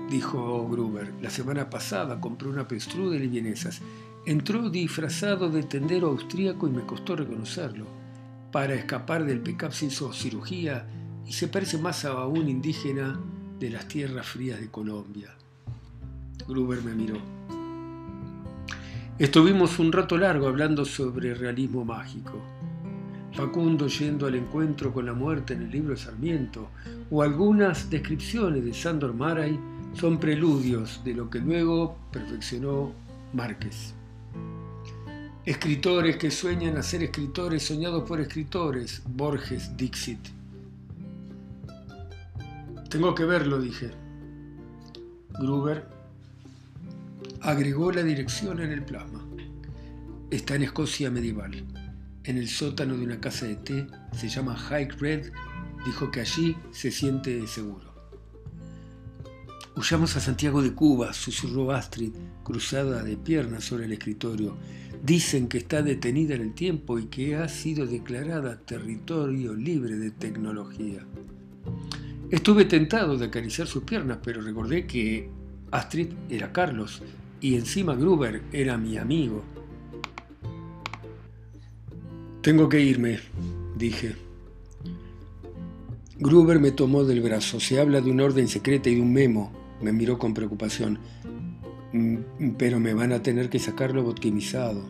dijo 0.10 0.68
Gruber. 0.70 1.14
La 1.22 1.30
semana 1.30 1.70
pasada 1.70 2.20
compré 2.20 2.50
una 2.50 2.68
pestruda 2.68 3.16
y 3.16 3.28
vienesas. 3.28 3.82
Entró 4.26 4.70
disfrazado 4.70 5.50
de 5.50 5.64
tendero 5.64 6.08
austríaco 6.08 6.68
y 6.68 6.72
me 6.72 6.86
costó 6.86 7.16
reconocerlo. 7.16 8.03
Para 8.54 8.76
escapar 8.76 9.26
del 9.26 9.40
pecap 9.40 9.72
se 9.72 9.88
hizo 9.88 10.14
cirugía 10.14 10.86
y 11.26 11.34
se 11.34 11.48
parece 11.48 11.80
más 11.80 12.06
a 12.06 12.28
un 12.28 12.48
indígena 12.48 13.20
de 13.60 13.72
las 13.72 13.88
tierras 13.88 14.28
frías 14.28 14.60
de 14.60 14.70
Colombia. 14.70 15.32
Gruber 16.48 16.84
me 16.84 16.94
miró. 16.94 17.18
Estuvimos 19.18 19.80
un 19.80 19.92
rato 19.92 20.20
largo 20.20 20.48
hablando 20.48 20.86
sobre 20.86 21.34
realismo 21.34 21.84
mágico. 21.84 22.40
Facundo 23.32 23.88
yendo 23.88 24.28
al 24.28 24.36
encuentro 24.36 24.94
con 24.94 25.08
la 25.08 25.14
muerte 25.14 25.56
en 25.56 25.64
el 25.64 25.72
libro 25.72 25.96
de 25.96 25.98
Sarmiento, 25.98 26.70
o 27.10 27.24
algunas 27.24 27.90
descripciones 27.90 28.64
de 28.64 28.74
Sandor 28.76 29.16
Maray 29.16 29.60
son 29.96 30.20
preludios 30.20 31.02
de 31.04 31.16
lo 31.16 31.28
que 31.28 31.40
luego 31.40 31.98
perfeccionó 32.12 32.92
Márquez. 33.34 33.96
Escritores 35.46 36.16
que 36.16 36.32
sueñan 36.32 36.78
a 36.78 36.84
ser 36.84 37.04
escritores 37.04 37.64
soñados 37.64 38.08
por 38.08 38.22
escritores, 38.22 39.02
Borges 39.06 39.76
Dixit. 39.76 40.20
Tengo 42.90 43.14
que 43.14 43.26
verlo, 43.26 43.60
dije. 43.60 43.92
Gruber 45.38 45.86
agregó 47.42 47.92
la 47.92 48.04
dirección 48.04 48.62
en 48.62 48.72
el 48.72 48.86
plasma. 48.86 49.22
Está 50.32 50.56
en 50.56 50.64
Escocia 50.64 51.12
medieval. 51.12 51.66
En 52.24 52.38
el 52.38 52.48
sótano 52.48 52.96
de 52.96 53.04
una 53.04 53.20
casa 53.20 53.46
de 53.46 53.56
té, 53.56 53.88
se 54.14 54.30
llama 54.30 54.56
High 54.56 54.92
Red, 54.98 55.34
dijo 55.86 56.10
que 56.10 56.22
allí 56.22 56.56
se 56.72 56.90
siente 56.90 57.46
seguro. 57.48 57.92
Huyamos 59.76 60.16
a 60.16 60.22
Santiago 60.22 60.62
de 60.62 60.74
Cuba, 60.74 61.12
susurró 61.12 61.72
Astrid, 61.74 62.14
cruzada 62.44 63.04
de 63.04 63.18
piernas 63.18 63.66
sobre 63.66 63.86
el 63.86 63.92
escritorio. 63.92 64.56
Dicen 65.04 65.50
que 65.50 65.58
está 65.58 65.82
detenida 65.82 66.34
en 66.34 66.42
el 66.42 66.54
tiempo 66.54 66.98
y 66.98 67.08
que 67.08 67.36
ha 67.36 67.50
sido 67.50 67.86
declarada 67.86 68.62
territorio 68.62 69.54
libre 69.54 69.98
de 69.98 70.12
tecnología. 70.12 71.06
Estuve 72.32 72.64
tentado 72.64 73.18
de 73.18 73.26
acariciar 73.26 73.68
sus 73.68 73.84
piernas, 73.84 74.20
pero 74.24 74.40
recordé 74.40 74.88
que 74.88 75.30
Astrid 75.72 76.08
era 76.30 76.54
Carlos 76.54 77.02
y 77.42 77.56
encima 77.56 77.96
Gruber 77.96 78.44
era 78.54 78.78
mi 78.78 78.98
amigo. 78.98 79.44
Tengo 82.42 82.70
que 82.70 82.80
irme, 82.80 83.20
dije. 83.78 84.16
Gruber 86.18 86.62
me 86.62 86.72
tomó 86.72 87.04
del 87.04 87.20
brazo. 87.20 87.60
Se 87.60 87.78
habla 87.78 88.00
de 88.00 88.10
una 88.10 88.24
orden 88.24 88.48
secreta 88.48 88.90
y 88.90 88.96
de 88.96 89.02
un 89.02 89.12
memo. 89.12 89.52
Me 89.82 89.92
miró 89.92 90.18
con 90.18 90.34
preocupación. 90.34 90.98
Mm, 91.94 92.56
pero 92.58 92.80
me 92.80 92.96
van 92.96 93.14
a 93.14 93.22
tener 93.22 93.50
que 93.50 93.60
sacarlo 93.60 94.04
botquimizado. 94.04 94.84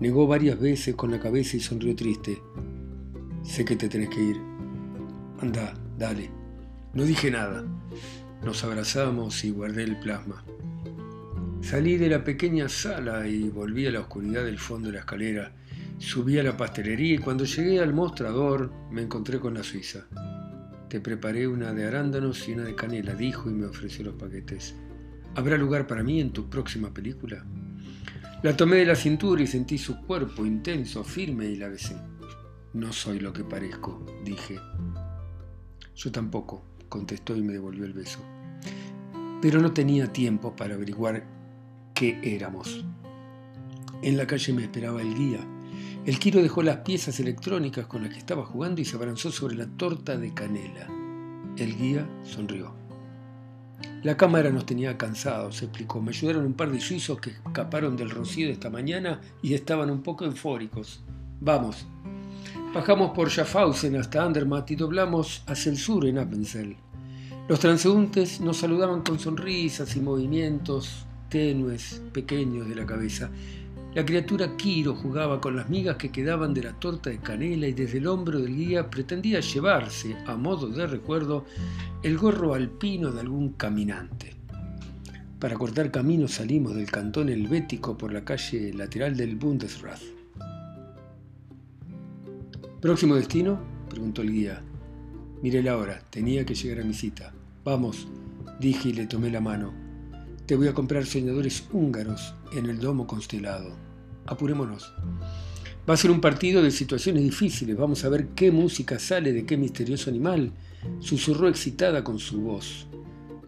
Negó 0.00 0.26
varias 0.26 0.58
veces 0.58 0.96
con 0.96 1.12
la 1.12 1.20
cabeza 1.20 1.56
y 1.56 1.60
sonrió 1.60 1.94
triste. 1.94 2.42
Sé 3.44 3.64
que 3.64 3.76
te 3.76 3.88
tenés 3.88 4.10
que 4.10 4.22
ir. 4.22 4.36
Anda, 5.40 5.74
dale. 5.96 6.30
No 6.92 7.04
dije 7.04 7.30
nada. 7.30 7.64
Nos 8.44 8.64
abrazamos 8.64 9.44
y 9.44 9.50
guardé 9.50 9.84
el 9.84 10.00
plasma. 10.00 10.44
Salí 11.60 11.96
de 11.96 12.08
la 12.08 12.24
pequeña 12.24 12.68
sala 12.68 13.28
y 13.28 13.48
volví 13.48 13.86
a 13.86 13.92
la 13.92 14.00
oscuridad 14.00 14.44
del 14.44 14.58
fondo 14.58 14.88
de 14.88 14.94
la 14.94 15.00
escalera. 15.00 15.52
Subí 15.98 16.38
a 16.38 16.42
la 16.42 16.56
pastelería 16.56 17.14
y 17.14 17.18
cuando 17.18 17.44
llegué 17.44 17.78
al 17.78 17.94
mostrador 17.94 18.72
me 18.90 19.02
encontré 19.02 19.38
con 19.38 19.54
la 19.54 19.62
suiza. 19.62 20.06
Te 20.88 21.00
preparé 21.00 21.46
una 21.46 21.72
de 21.72 21.86
arándanos 21.86 22.48
y 22.48 22.54
una 22.54 22.64
de 22.64 22.74
canela, 22.74 23.14
dijo 23.14 23.48
y 23.48 23.52
me 23.52 23.66
ofreció 23.66 24.06
los 24.06 24.14
paquetes. 24.14 24.74
¿Habrá 25.36 25.56
lugar 25.56 25.86
para 25.86 26.02
mí 26.02 26.20
en 26.20 26.32
tu 26.32 26.50
próxima 26.50 26.92
película? 26.92 27.44
La 28.42 28.56
tomé 28.56 28.76
de 28.76 28.86
la 28.86 28.96
cintura 28.96 29.42
y 29.42 29.46
sentí 29.46 29.78
su 29.78 30.00
cuerpo 30.00 30.44
intenso, 30.44 31.04
firme 31.04 31.46
y 31.46 31.56
la 31.56 31.68
besé. 31.68 31.94
No 32.72 32.92
soy 32.92 33.20
lo 33.20 33.32
que 33.32 33.44
parezco, 33.44 34.04
dije. 34.24 34.58
Yo 35.94 36.10
tampoco, 36.10 36.64
contestó 36.88 37.36
y 37.36 37.42
me 37.42 37.52
devolvió 37.52 37.84
el 37.84 37.92
beso. 37.92 38.18
Pero 39.40 39.60
no 39.60 39.72
tenía 39.72 40.12
tiempo 40.12 40.56
para 40.56 40.74
averiguar 40.74 41.24
qué 41.94 42.18
éramos. 42.22 42.84
En 44.02 44.16
la 44.16 44.26
calle 44.26 44.52
me 44.52 44.62
esperaba 44.62 45.00
el 45.00 45.14
guía. 45.14 45.46
El 46.06 46.18
Quiro 46.18 46.42
dejó 46.42 46.62
las 46.62 46.78
piezas 46.78 47.20
electrónicas 47.20 47.86
con 47.86 48.02
las 48.02 48.12
que 48.12 48.18
estaba 48.18 48.44
jugando 48.44 48.80
y 48.80 48.84
se 48.84 48.96
abalanzó 48.96 49.30
sobre 49.30 49.54
la 49.54 49.66
torta 49.66 50.16
de 50.16 50.34
canela. 50.34 50.88
El 51.56 51.76
guía 51.76 52.08
sonrió. 52.24 52.79
La 54.02 54.16
cámara 54.16 54.48
nos 54.48 54.64
tenía 54.64 54.96
cansados, 54.96 55.60
explicó. 55.62 56.00
Me 56.00 56.10
ayudaron 56.10 56.46
un 56.46 56.54
par 56.54 56.70
de 56.70 56.80
suizos 56.80 57.20
que 57.20 57.30
escaparon 57.30 57.98
del 57.98 58.08
rocío 58.08 58.46
de 58.46 58.54
esta 58.54 58.70
mañana 58.70 59.20
y 59.42 59.52
estaban 59.52 59.90
un 59.90 60.02
poco 60.02 60.24
eufóricos. 60.24 61.02
Vamos. 61.38 61.86
Bajamos 62.72 63.10
por 63.10 63.28
Schaffhausen 63.28 63.96
hasta 63.96 64.24
Andermatt 64.24 64.70
y 64.70 64.76
doblamos 64.76 65.42
hacia 65.46 65.70
el 65.70 65.76
sur 65.76 66.06
en 66.06 66.18
Appenzell. 66.18 66.76
Los 67.46 67.60
transeúntes 67.60 68.40
nos 68.40 68.56
saludaban 68.56 69.02
con 69.02 69.18
sonrisas 69.18 69.94
y 69.96 70.00
movimientos 70.00 71.04
tenues, 71.28 72.00
pequeños 72.12 72.68
de 72.68 72.76
la 72.76 72.86
cabeza. 72.86 73.30
La 73.92 74.06
criatura 74.06 74.56
Quiro 74.56 74.94
jugaba 74.94 75.40
con 75.40 75.56
las 75.56 75.68
migas 75.68 75.96
que 75.96 76.12
quedaban 76.12 76.54
de 76.54 76.62
la 76.62 76.78
torta 76.78 77.10
de 77.10 77.18
canela 77.18 77.66
y 77.66 77.72
desde 77.72 77.98
el 77.98 78.06
hombro 78.06 78.38
del 78.38 78.54
guía 78.54 78.88
pretendía 78.88 79.40
llevarse, 79.40 80.16
a 80.26 80.36
modo 80.36 80.68
de 80.68 80.86
recuerdo, 80.86 81.44
el 82.04 82.16
gorro 82.16 82.54
alpino 82.54 83.10
de 83.10 83.20
algún 83.20 83.54
caminante. 83.54 84.36
Para 85.40 85.56
cortar 85.56 85.90
camino 85.90 86.28
salimos 86.28 86.76
del 86.76 86.88
cantón 86.88 87.30
helvético 87.30 87.98
por 87.98 88.12
la 88.12 88.24
calle 88.24 88.72
lateral 88.72 89.16
del 89.16 89.34
Bundesrat. 89.34 89.98
¿Próximo 92.80 93.16
destino? 93.16 93.58
preguntó 93.88 94.22
el 94.22 94.30
guía. 94.30 94.62
Miré 95.42 95.64
la 95.64 95.76
hora, 95.76 96.00
tenía 96.10 96.46
que 96.46 96.54
llegar 96.54 96.84
a 96.84 96.86
mi 96.86 96.94
cita. 96.94 97.32
Vamos, 97.64 98.06
dije 98.60 98.90
y 98.90 98.92
le 98.92 99.06
tomé 99.06 99.30
la 99.30 99.40
mano. 99.40 99.79
Te 100.50 100.56
voy 100.56 100.66
a 100.66 100.74
comprar 100.74 101.06
soñadores 101.06 101.62
húngaros 101.72 102.34
en 102.52 102.66
el 102.66 102.80
domo 102.80 103.06
constelado. 103.06 103.70
Apurémonos. 104.26 104.92
Va 105.88 105.94
a 105.94 105.96
ser 105.96 106.10
un 106.10 106.20
partido 106.20 106.60
de 106.60 106.72
situaciones 106.72 107.22
difíciles. 107.22 107.76
Vamos 107.76 108.04
a 108.04 108.08
ver 108.08 108.30
qué 108.30 108.50
música 108.50 108.98
sale 108.98 109.32
de 109.32 109.46
qué 109.46 109.56
misterioso 109.56 110.10
animal. 110.10 110.50
Susurró 110.98 111.46
excitada 111.46 112.02
con 112.02 112.18
su 112.18 112.40
voz. 112.40 112.88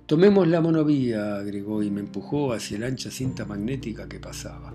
Tomemos 0.07 0.47
la 0.47 0.61
monovía, 0.61 1.39
agregó 1.39 1.83
y 1.83 1.91
me 1.91 1.99
empujó 1.99 2.53
hacia 2.53 2.79
la 2.79 2.87
ancha 2.87 3.11
cinta 3.11 3.45
magnética 3.45 4.09
que 4.09 4.21
pasaba. 4.21 4.73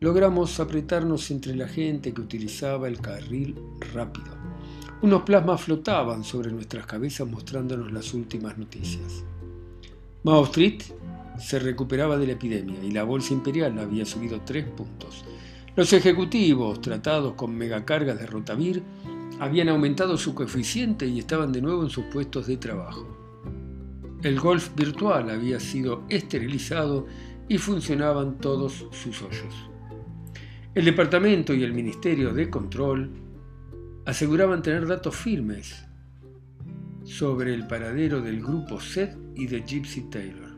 Logramos 0.00 0.58
apretarnos 0.58 1.30
entre 1.30 1.54
la 1.54 1.68
gente 1.68 2.12
que 2.12 2.20
utilizaba 2.20 2.88
el 2.88 3.00
carril 3.00 3.54
rápido. 3.94 4.36
Unos 5.02 5.22
plasmas 5.22 5.60
flotaban 5.60 6.24
sobre 6.24 6.50
nuestras 6.50 6.84
cabezas 6.84 7.28
mostrándonos 7.28 7.92
las 7.92 8.12
últimas 8.12 8.58
noticias. 8.58 9.22
Mao 10.22 10.44
Street 10.44 10.82
se 11.38 11.58
recuperaba 11.58 12.18
de 12.18 12.26
la 12.26 12.32
epidemia 12.32 12.84
y 12.84 12.90
la 12.90 13.04
bolsa 13.04 13.32
imperial 13.32 13.78
había 13.78 14.04
subido 14.04 14.42
tres 14.42 14.66
puntos. 14.66 15.24
Los 15.74 15.94
ejecutivos, 15.94 16.82
tratados 16.82 17.32
con 17.34 17.56
megacargas 17.56 18.18
de 18.18 18.26
rotavir, 18.26 18.82
habían 19.38 19.70
aumentado 19.70 20.18
su 20.18 20.34
coeficiente 20.34 21.06
y 21.06 21.20
estaban 21.20 21.52
de 21.52 21.62
nuevo 21.62 21.82
en 21.82 21.88
sus 21.88 22.04
puestos 22.04 22.46
de 22.46 22.58
trabajo. 22.58 23.06
El 24.22 24.38
golf 24.38 24.74
virtual 24.76 25.30
había 25.30 25.58
sido 25.58 26.04
esterilizado 26.10 27.06
y 27.48 27.56
funcionaban 27.56 28.36
todos 28.36 28.86
sus 28.92 29.22
hoyos. 29.22 29.54
El 30.74 30.84
departamento 30.84 31.54
y 31.54 31.64
el 31.64 31.72
Ministerio 31.72 32.34
de 32.34 32.50
Control 32.50 33.10
aseguraban 34.04 34.62
tener 34.62 34.86
datos 34.86 35.16
firmes 35.16 35.86
sobre 37.10 37.52
el 37.52 37.66
paradero 37.66 38.20
del 38.20 38.40
grupo 38.40 38.80
Seth 38.80 39.16
y 39.34 39.48
de 39.48 39.62
Gypsy 39.62 40.02
Taylor. 40.10 40.50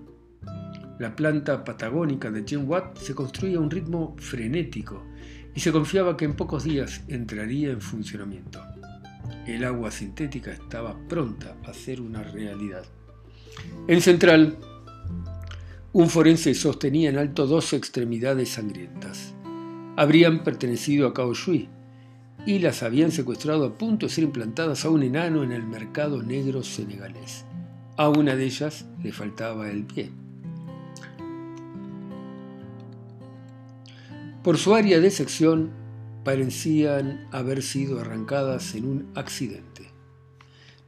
La 0.98 1.16
planta 1.16 1.64
patagónica 1.64 2.30
de 2.30 2.44
Jim 2.46 2.68
Watt 2.68 2.98
se 2.98 3.14
construía 3.14 3.56
a 3.56 3.60
un 3.60 3.70
ritmo 3.70 4.14
frenético 4.18 5.02
y 5.54 5.60
se 5.60 5.72
confiaba 5.72 6.14
que 6.14 6.26
en 6.26 6.36
pocos 6.36 6.64
días 6.64 7.02
entraría 7.08 7.70
en 7.70 7.80
funcionamiento. 7.80 8.62
El 9.46 9.64
agua 9.64 9.90
sintética 9.90 10.52
estaba 10.52 10.96
pronta 11.08 11.56
a 11.64 11.72
ser 11.72 12.02
una 12.02 12.22
realidad. 12.22 12.84
En 13.88 14.02
Central, 14.02 14.58
un 15.92 16.10
forense 16.10 16.54
sostenía 16.54 17.08
en 17.08 17.16
alto 17.16 17.46
dos 17.46 17.72
extremidades 17.72 18.50
sangrientas. 18.50 19.34
Habrían 19.96 20.44
pertenecido 20.44 21.08
a 21.08 21.14
Cao 21.14 21.32
Shui, 21.32 21.70
y 22.46 22.58
las 22.58 22.82
habían 22.82 23.12
secuestrado 23.12 23.64
a 23.64 23.78
punto 23.78 24.06
de 24.06 24.12
ser 24.12 24.24
implantadas 24.24 24.84
a 24.84 24.90
un 24.90 25.02
enano 25.02 25.42
en 25.42 25.52
el 25.52 25.64
mercado 25.64 26.22
negro 26.22 26.62
senegalés. 26.62 27.44
A 27.96 28.08
una 28.08 28.34
de 28.34 28.44
ellas 28.44 28.86
le 29.02 29.12
faltaba 29.12 29.70
el 29.70 29.84
pie. 29.84 30.10
Por 34.42 34.58
su 34.58 34.74
área 34.74 34.98
de 34.98 35.10
sección 35.10 35.70
parecían 36.24 37.28
haber 37.30 37.62
sido 37.62 38.00
arrancadas 38.00 38.74
en 38.74 38.86
un 38.86 39.12
accidente. 39.14 39.90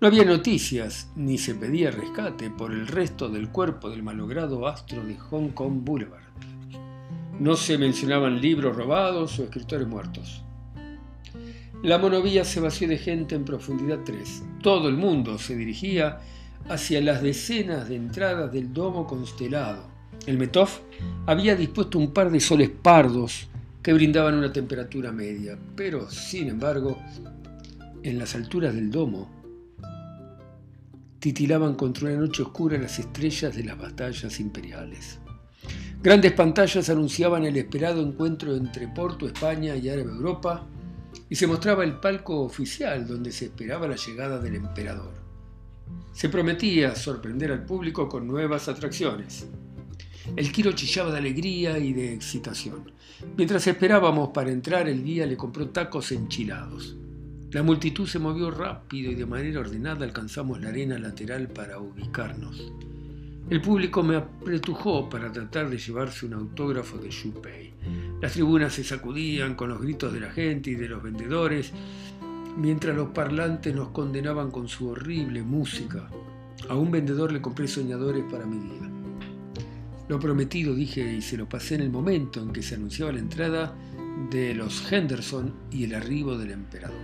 No 0.01 0.09
había 0.09 0.25
noticias 0.25 1.11
ni 1.15 1.39
se 1.39 1.55
pedía 1.55 1.91
rescate 1.91 2.51
por 2.51 2.73
el 2.73 2.89
resto 2.89 3.29
del 3.29 3.51
cuerpo 3.51 3.91
del 3.91 4.03
malogrado 4.03 4.67
astro 4.67 5.05
de 5.05 5.17
Hong 5.17 5.51
Kong 5.51 5.85
Boulevard. 5.85 6.25
No 7.39 7.57
se 7.57 7.79
mencionaban 7.79 8.41
libros 8.41 8.77
robados 8.77 9.39
o 9.39 9.45
escritores 9.45 9.87
muertos. 9.87 10.45
La 11.85 11.99
monovía 11.99 12.47
se 12.47 12.61
vació 12.61 12.89
de 12.89 12.97
gente 12.97 13.35
en 13.35 13.45
profundidad 13.45 13.99
3. 14.07 14.43
Todo 14.63 14.89
el 14.89 14.97
mundo 14.97 15.37
se 15.37 15.55
dirigía 15.55 16.19
hacia 16.67 17.03
las 17.03 17.21
decenas 17.21 17.91
de 17.91 17.97
entradas 17.97 18.51
del 18.51 18.73
domo 18.73 19.07
constelado. 19.07 19.85
El 20.27 20.39
Metov 20.39 20.71
había 21.27 21.55
dispuesto 21.55 21.99
un 21.99 22.15
par 22.15 22.31
de 22.31 22.41
soles 22.41 22.71
pardos 22.71 23.49
que 23.83 23.93
brindaban 23.93 24.37
una 24.37 24.51
temperatura 24.51 25.13
media, 25.13 25.59
pero 25.77 26.09
sin 26.09 26.49
embargo, 26.49 26.99
en 28.03 28.19
las 28.19 28.35
alturas 28.35 28.75
del 28.75 28.91
domo 28.91 29.31
titilaban 31.19 31.75
contra 31.75 32.09
una 32.09 32.21
noche 32.21 32.45
oscura 32.45 32.79
las 32.79 32.99
estrellas 32.99 33.55
de 33.55 33.63
las 33.63 33.77
batallas 33.77 34.41
imperiales. 34.41 35.19
Grandes 36.03 36.33
pantallas 36.33 36.89
anunciaban 36.89 37.45
el 37.45 37.59
esperado 37.59 38.01
encuentro 38.01 38.57
entre 38.57 38.89
Porto, 38.89 39.27
España 39.27 39.77
y 39.77 39.91
Árabe 39.91 40.13
Europa, 40.13 40.67
y 41.29 41.35
se 41.35 41.47
mostraba 41.47 41.85
el 41.85 41.95
palco 41.95 42.41
oficial 42.41 43.07
donde 43.07 43.33
se 43.33 43.47
esperaba 43.47 43.89
la 43.89 43.97
llegada 43.97 44.39
del 44.39 44.57
emperador. 44.57 45.13
Se 46.13 46.29
prometía 46.29 46.95
sorprender 46.95 47.51
al 47.53 47.65
público 47.65 48.09
con 48.09 48.27
nuevas 48.27 48.69
atracciones. 48.69 49.49
El 50.37 50.53
Quiro 50.53 50.73
chillaba 50.73 51.11
de 51.13 51.19
alegría 51.19 51.79
y 51.79 51.93
de 51.93 52.15
excitación. 52.15 52.93
Mientras 53.37 53.67
esperábamos 53.67 54.31
para 54.31 54.51
entrar, 54.51 54.89
el 54.89 55.05
guía 55.05 55.27
le 55.27 55.37
compró 55.37 55.69
tacos 55.69 56.13
enchilados. 56.13 56.97
La 57.51 57.63
multitud 57.63 58.07
se 58.07 58.19
movió 58.19 58.51
rápido 58.51 59.13
y 59.13 59.15
de 59.15 59.27
manera 59.27 59.61
ordenada 59.61 60.05
alcanzamos 60.05 60.61
la 60.61 60.71
arena 60.71 60.99
lateral 60.99 61.49
para 61.49 61.79
ubicarnos. 61.79 62.73
El 63.49 63.61
público 63.61 64.03
me 64.03 64.17
apretujó 64.17 65.09
para 65.09 65.31
tratar 65.31 65.69
de 65.69 65.79
llevarse 65.79 66.25
un 66.25 66.33
autógrafo 66.33 66.97
de 66.97 67.11
Pei. 67.43 67.75
Las 68.25 68.33
tribunas 68.33 68.73
se 68.73 68.85
sacudían 68.85 69.55
con 69.55 69.69
los 69.69 69.83
gritos 69.83 70.11
de 70.11 70.21
la 70.21 70.31
gente 70.31 70.71
y 70.71 70.77
de 70.77 70.89
los 70.89 71.03
vendedores, 71.03 71.73
mientras 72.57 72.97
los 72.97 73.11
parlantes 73.11 73.75
nos 73.75 73.91
condenaban 73.91 74.51
con 74.51 74.67
su 74.67 74.89
horrible 74.89 75.43
música. 75.43 76.09
A 76.71 76.75
un 76.75 76.91
vendedor 76.91 77.33
le 77.33 77.43
compré 77.43 77.69
soñadores 77.69 78.25
para 78.33 78.47
mi 78.47 78.57
día. 78.61 78.91
Lo 80.09 80.19
prometido, 80.19 80.75
dije, 80.75 81.03
y 81.13 81.21
se 81.21 81.37
lo 81.37 81.47
pasé 81.47 81.75
en 81.75 81.83
el 81.83 81.91
momento 81.91 82.41
en 82.41 82.51
que 82.51 82.63
se 82.63 82.77
anunciaba 82.77 83.13
la 83.13 83.19
entrada 83.19 83.77
de 84.31 84.55
los 84.55 84.91
Henderson 84.91 85.53
y 85.71 85.85
el 85.85 85.95
arribo 85.95 86.39
del 86.39 86.53
emperador. 86.53 86.97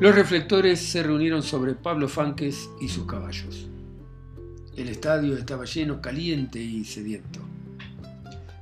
Los 0.00 0.16
reflectores 0.16 0.80
se 0.80 1.04
reunieron 1.04 1.44
sobre 1.44 1.76
Pablo 1.76 2.08
Fanques 2.08 2.68
y 2.80 2.88
sus 2.88 3.06
caballos. 3.06 3.68
El 4.76 4.88
estadio 4.88 5.36
estaba 5.36 5.64
lleno, 5.64 6.00
caliente 6.00 6.60
y 6.60 6.84
sediento. 6.84 7.45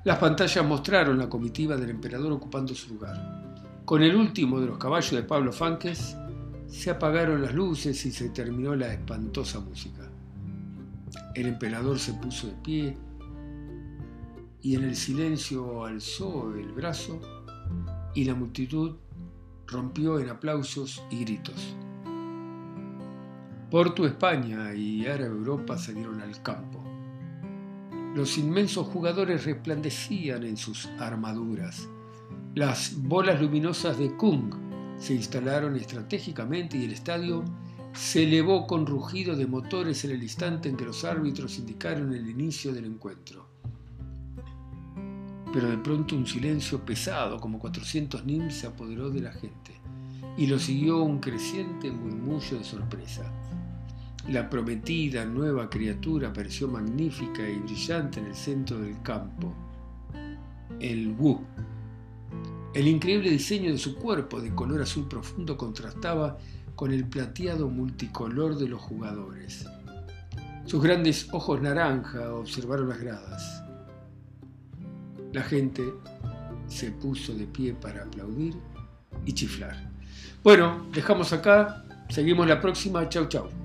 Las 0.04 0.18
pantallas 0.18 0.66
mostraron 0.66 1.16
la 1.16 1.30
comitiva 1.30 1.78
del 1.78 1.88
emperador 1.88 2.30
ocupando 2.30 2.74
su 2.74 2.92
lugar. 2.92 3.64
Con 3.86 4.02
el 4.02 4.14
último 4.14 4.60
de 4.60 4.66
los 4.66 4.76
caballos 4.76 5.12
de 5.12 5.22
Pablo 5.22 5.50
Fanques, 5.50 6.14
se 6.66 6.90
apagaron 6.90 7.40
las 7.40 7.54
luces 7.54 8.04
y 8.04 8.12
se 8.12 8.28
terminó 8.28 8.76
la 8.76 8.92
espantosa 8.92 9.60
música. 9.60 10.10
El 11.34 11.46
emperador 11.46 11.98
se 11.98 12.12
puso 12.12 12.48
de 12.48 12.52
pie 12.62 12.98
y 14.60 14.74
en 14.74 14.84
el 14.84 14.94
silencio 14.94 15.86
alzó 15.86 16.54
el 16.54 16.70
brazo 16.72 17.18
y 18.14 18.24
la 18.24 18.34
multitud 18.34 18.96
rompió 19.66 20.20
en 20.20 20.28
aplausos 20.28 21.02
y 21.10 21.24
gritos. 21.24 21.76
Porto 23.70 24.06
España 24.06 24.74
y 24.74 25.06
Árabe 25.06 25.34
Europa 25.34 25.78
salieron 25.78 26.20
al 26.20 26.42
campo. 26.42 26.83
Los 28.14 28.38
inmensos 28.38 28.86
jugadores 28.86 29.44
resplandecían 29.44 30.44
en 30.44 30.56
sus 30.56 30.86
armaduras. 31.00 31.88
Las 32.54 32.94
bolas 32.96 33.40
luminosas 33.40 33.98
de 33.98 34.14
Kung 34.16 34.54
se 34.98 35.14
instalaron 35.14 35.74
estratégicamente 35.74 36.78
y 36.78 36.84
el 36.84 36.92
estadio 36.92 37.44
se 37.92 38.22
elevó 38.22 38.68
con 38.68 38.86
rugido 38.86 39.34
de 39.34 39.48
motores 39.48 40.04
en 40.04 40.12
el 40.12 40.22
instante 40.22 40.68
en 40.68 40.76
que 40.76 40.84
los 40.84 41.04
árbitros 41.04 41.58
indicaron 41.58 42.14
el 42.14 42.30
inicio 42.30 42.72
del 42.72 42.84
encuentro. 42.84 43.48
Pero 45.52 45.68
de 45.68 45.78
pronto 45.78 46.14
un 46.14 46.26
silencio 46.26 46.84
pesado, 46.84 47.40
como 47.40 47.58
400 47.58 48.24
nim, 48.24 48.48
se 48.48 48.68
apoderó 48.68 49.10
de 49.10 49.22
la 49.22 49.32
gente 49.32 49.80
y 50.36 50.46
lo 50.46 50.60
siguió 50.60 51.02
un 51.02 51.18
creciente 51.18 51.90
murmullo 51.90 52.58
de 52.58 52.64
sorpresa. 52.64 53.24
La 54.28 54.48
prometida 54.48 55.26
nueva 55.26 55.68
criatura 55.68 56.28
apareció 56.28 56.66
magnífica 56.66 57.46
y 57.46 57.58
brillante 57.58 58.20
en 58.20 58.26
el 58.26 58.34
centro 58.34 58.78
del 58.78 59.00
campo. 59.02 59.54
El 60.80 61.14
Wu. 61.18 61.40
El 62.72 62.88
increíble 62.88 63.30
diseño 63.30 63.70
de 63.70 63.78
su 63.78 63.96
cuerpo 63.96 64.40
de 64.40 64.54
color 64.54 64.80
azul 64.80 65.06
profundo 65.06 65.58
contrastaba 65.58 66.38
con 66.74 66.90
el 66.90 67.06
plateado 67.06 67.68
multicolor 67.68 68.56
de 68.56 68.68
los 68.68 68.80
jugadores. 68.80 69.66
Sus 70.64 70.82
grandes 70.82 71.28
ojos 71.32 71.60
naranja 71.60 72.32
observaron 72.32 72.88
las 72.88 73.00
gradas. 73.00 73.62
La 75.32 75.42
gente 75.42 75.82
se 76.66 76.90
puso 76.92 77.34
de 77.34 77.46
pie 77.46 77.74
para 77.74 78.04
aplaudir 78.04 78.54
y 79.26 79.32
chiflar. 79.34 79.90
Bueno, 80.42 80.86
dejamos 80.92 81.32
acá, 81.34 81.84
seguimos 82.08 82.46
la 82.46 82.60
próxima, 82.60 83.06
chau 83.08 83.28
chau. 83.28 83.63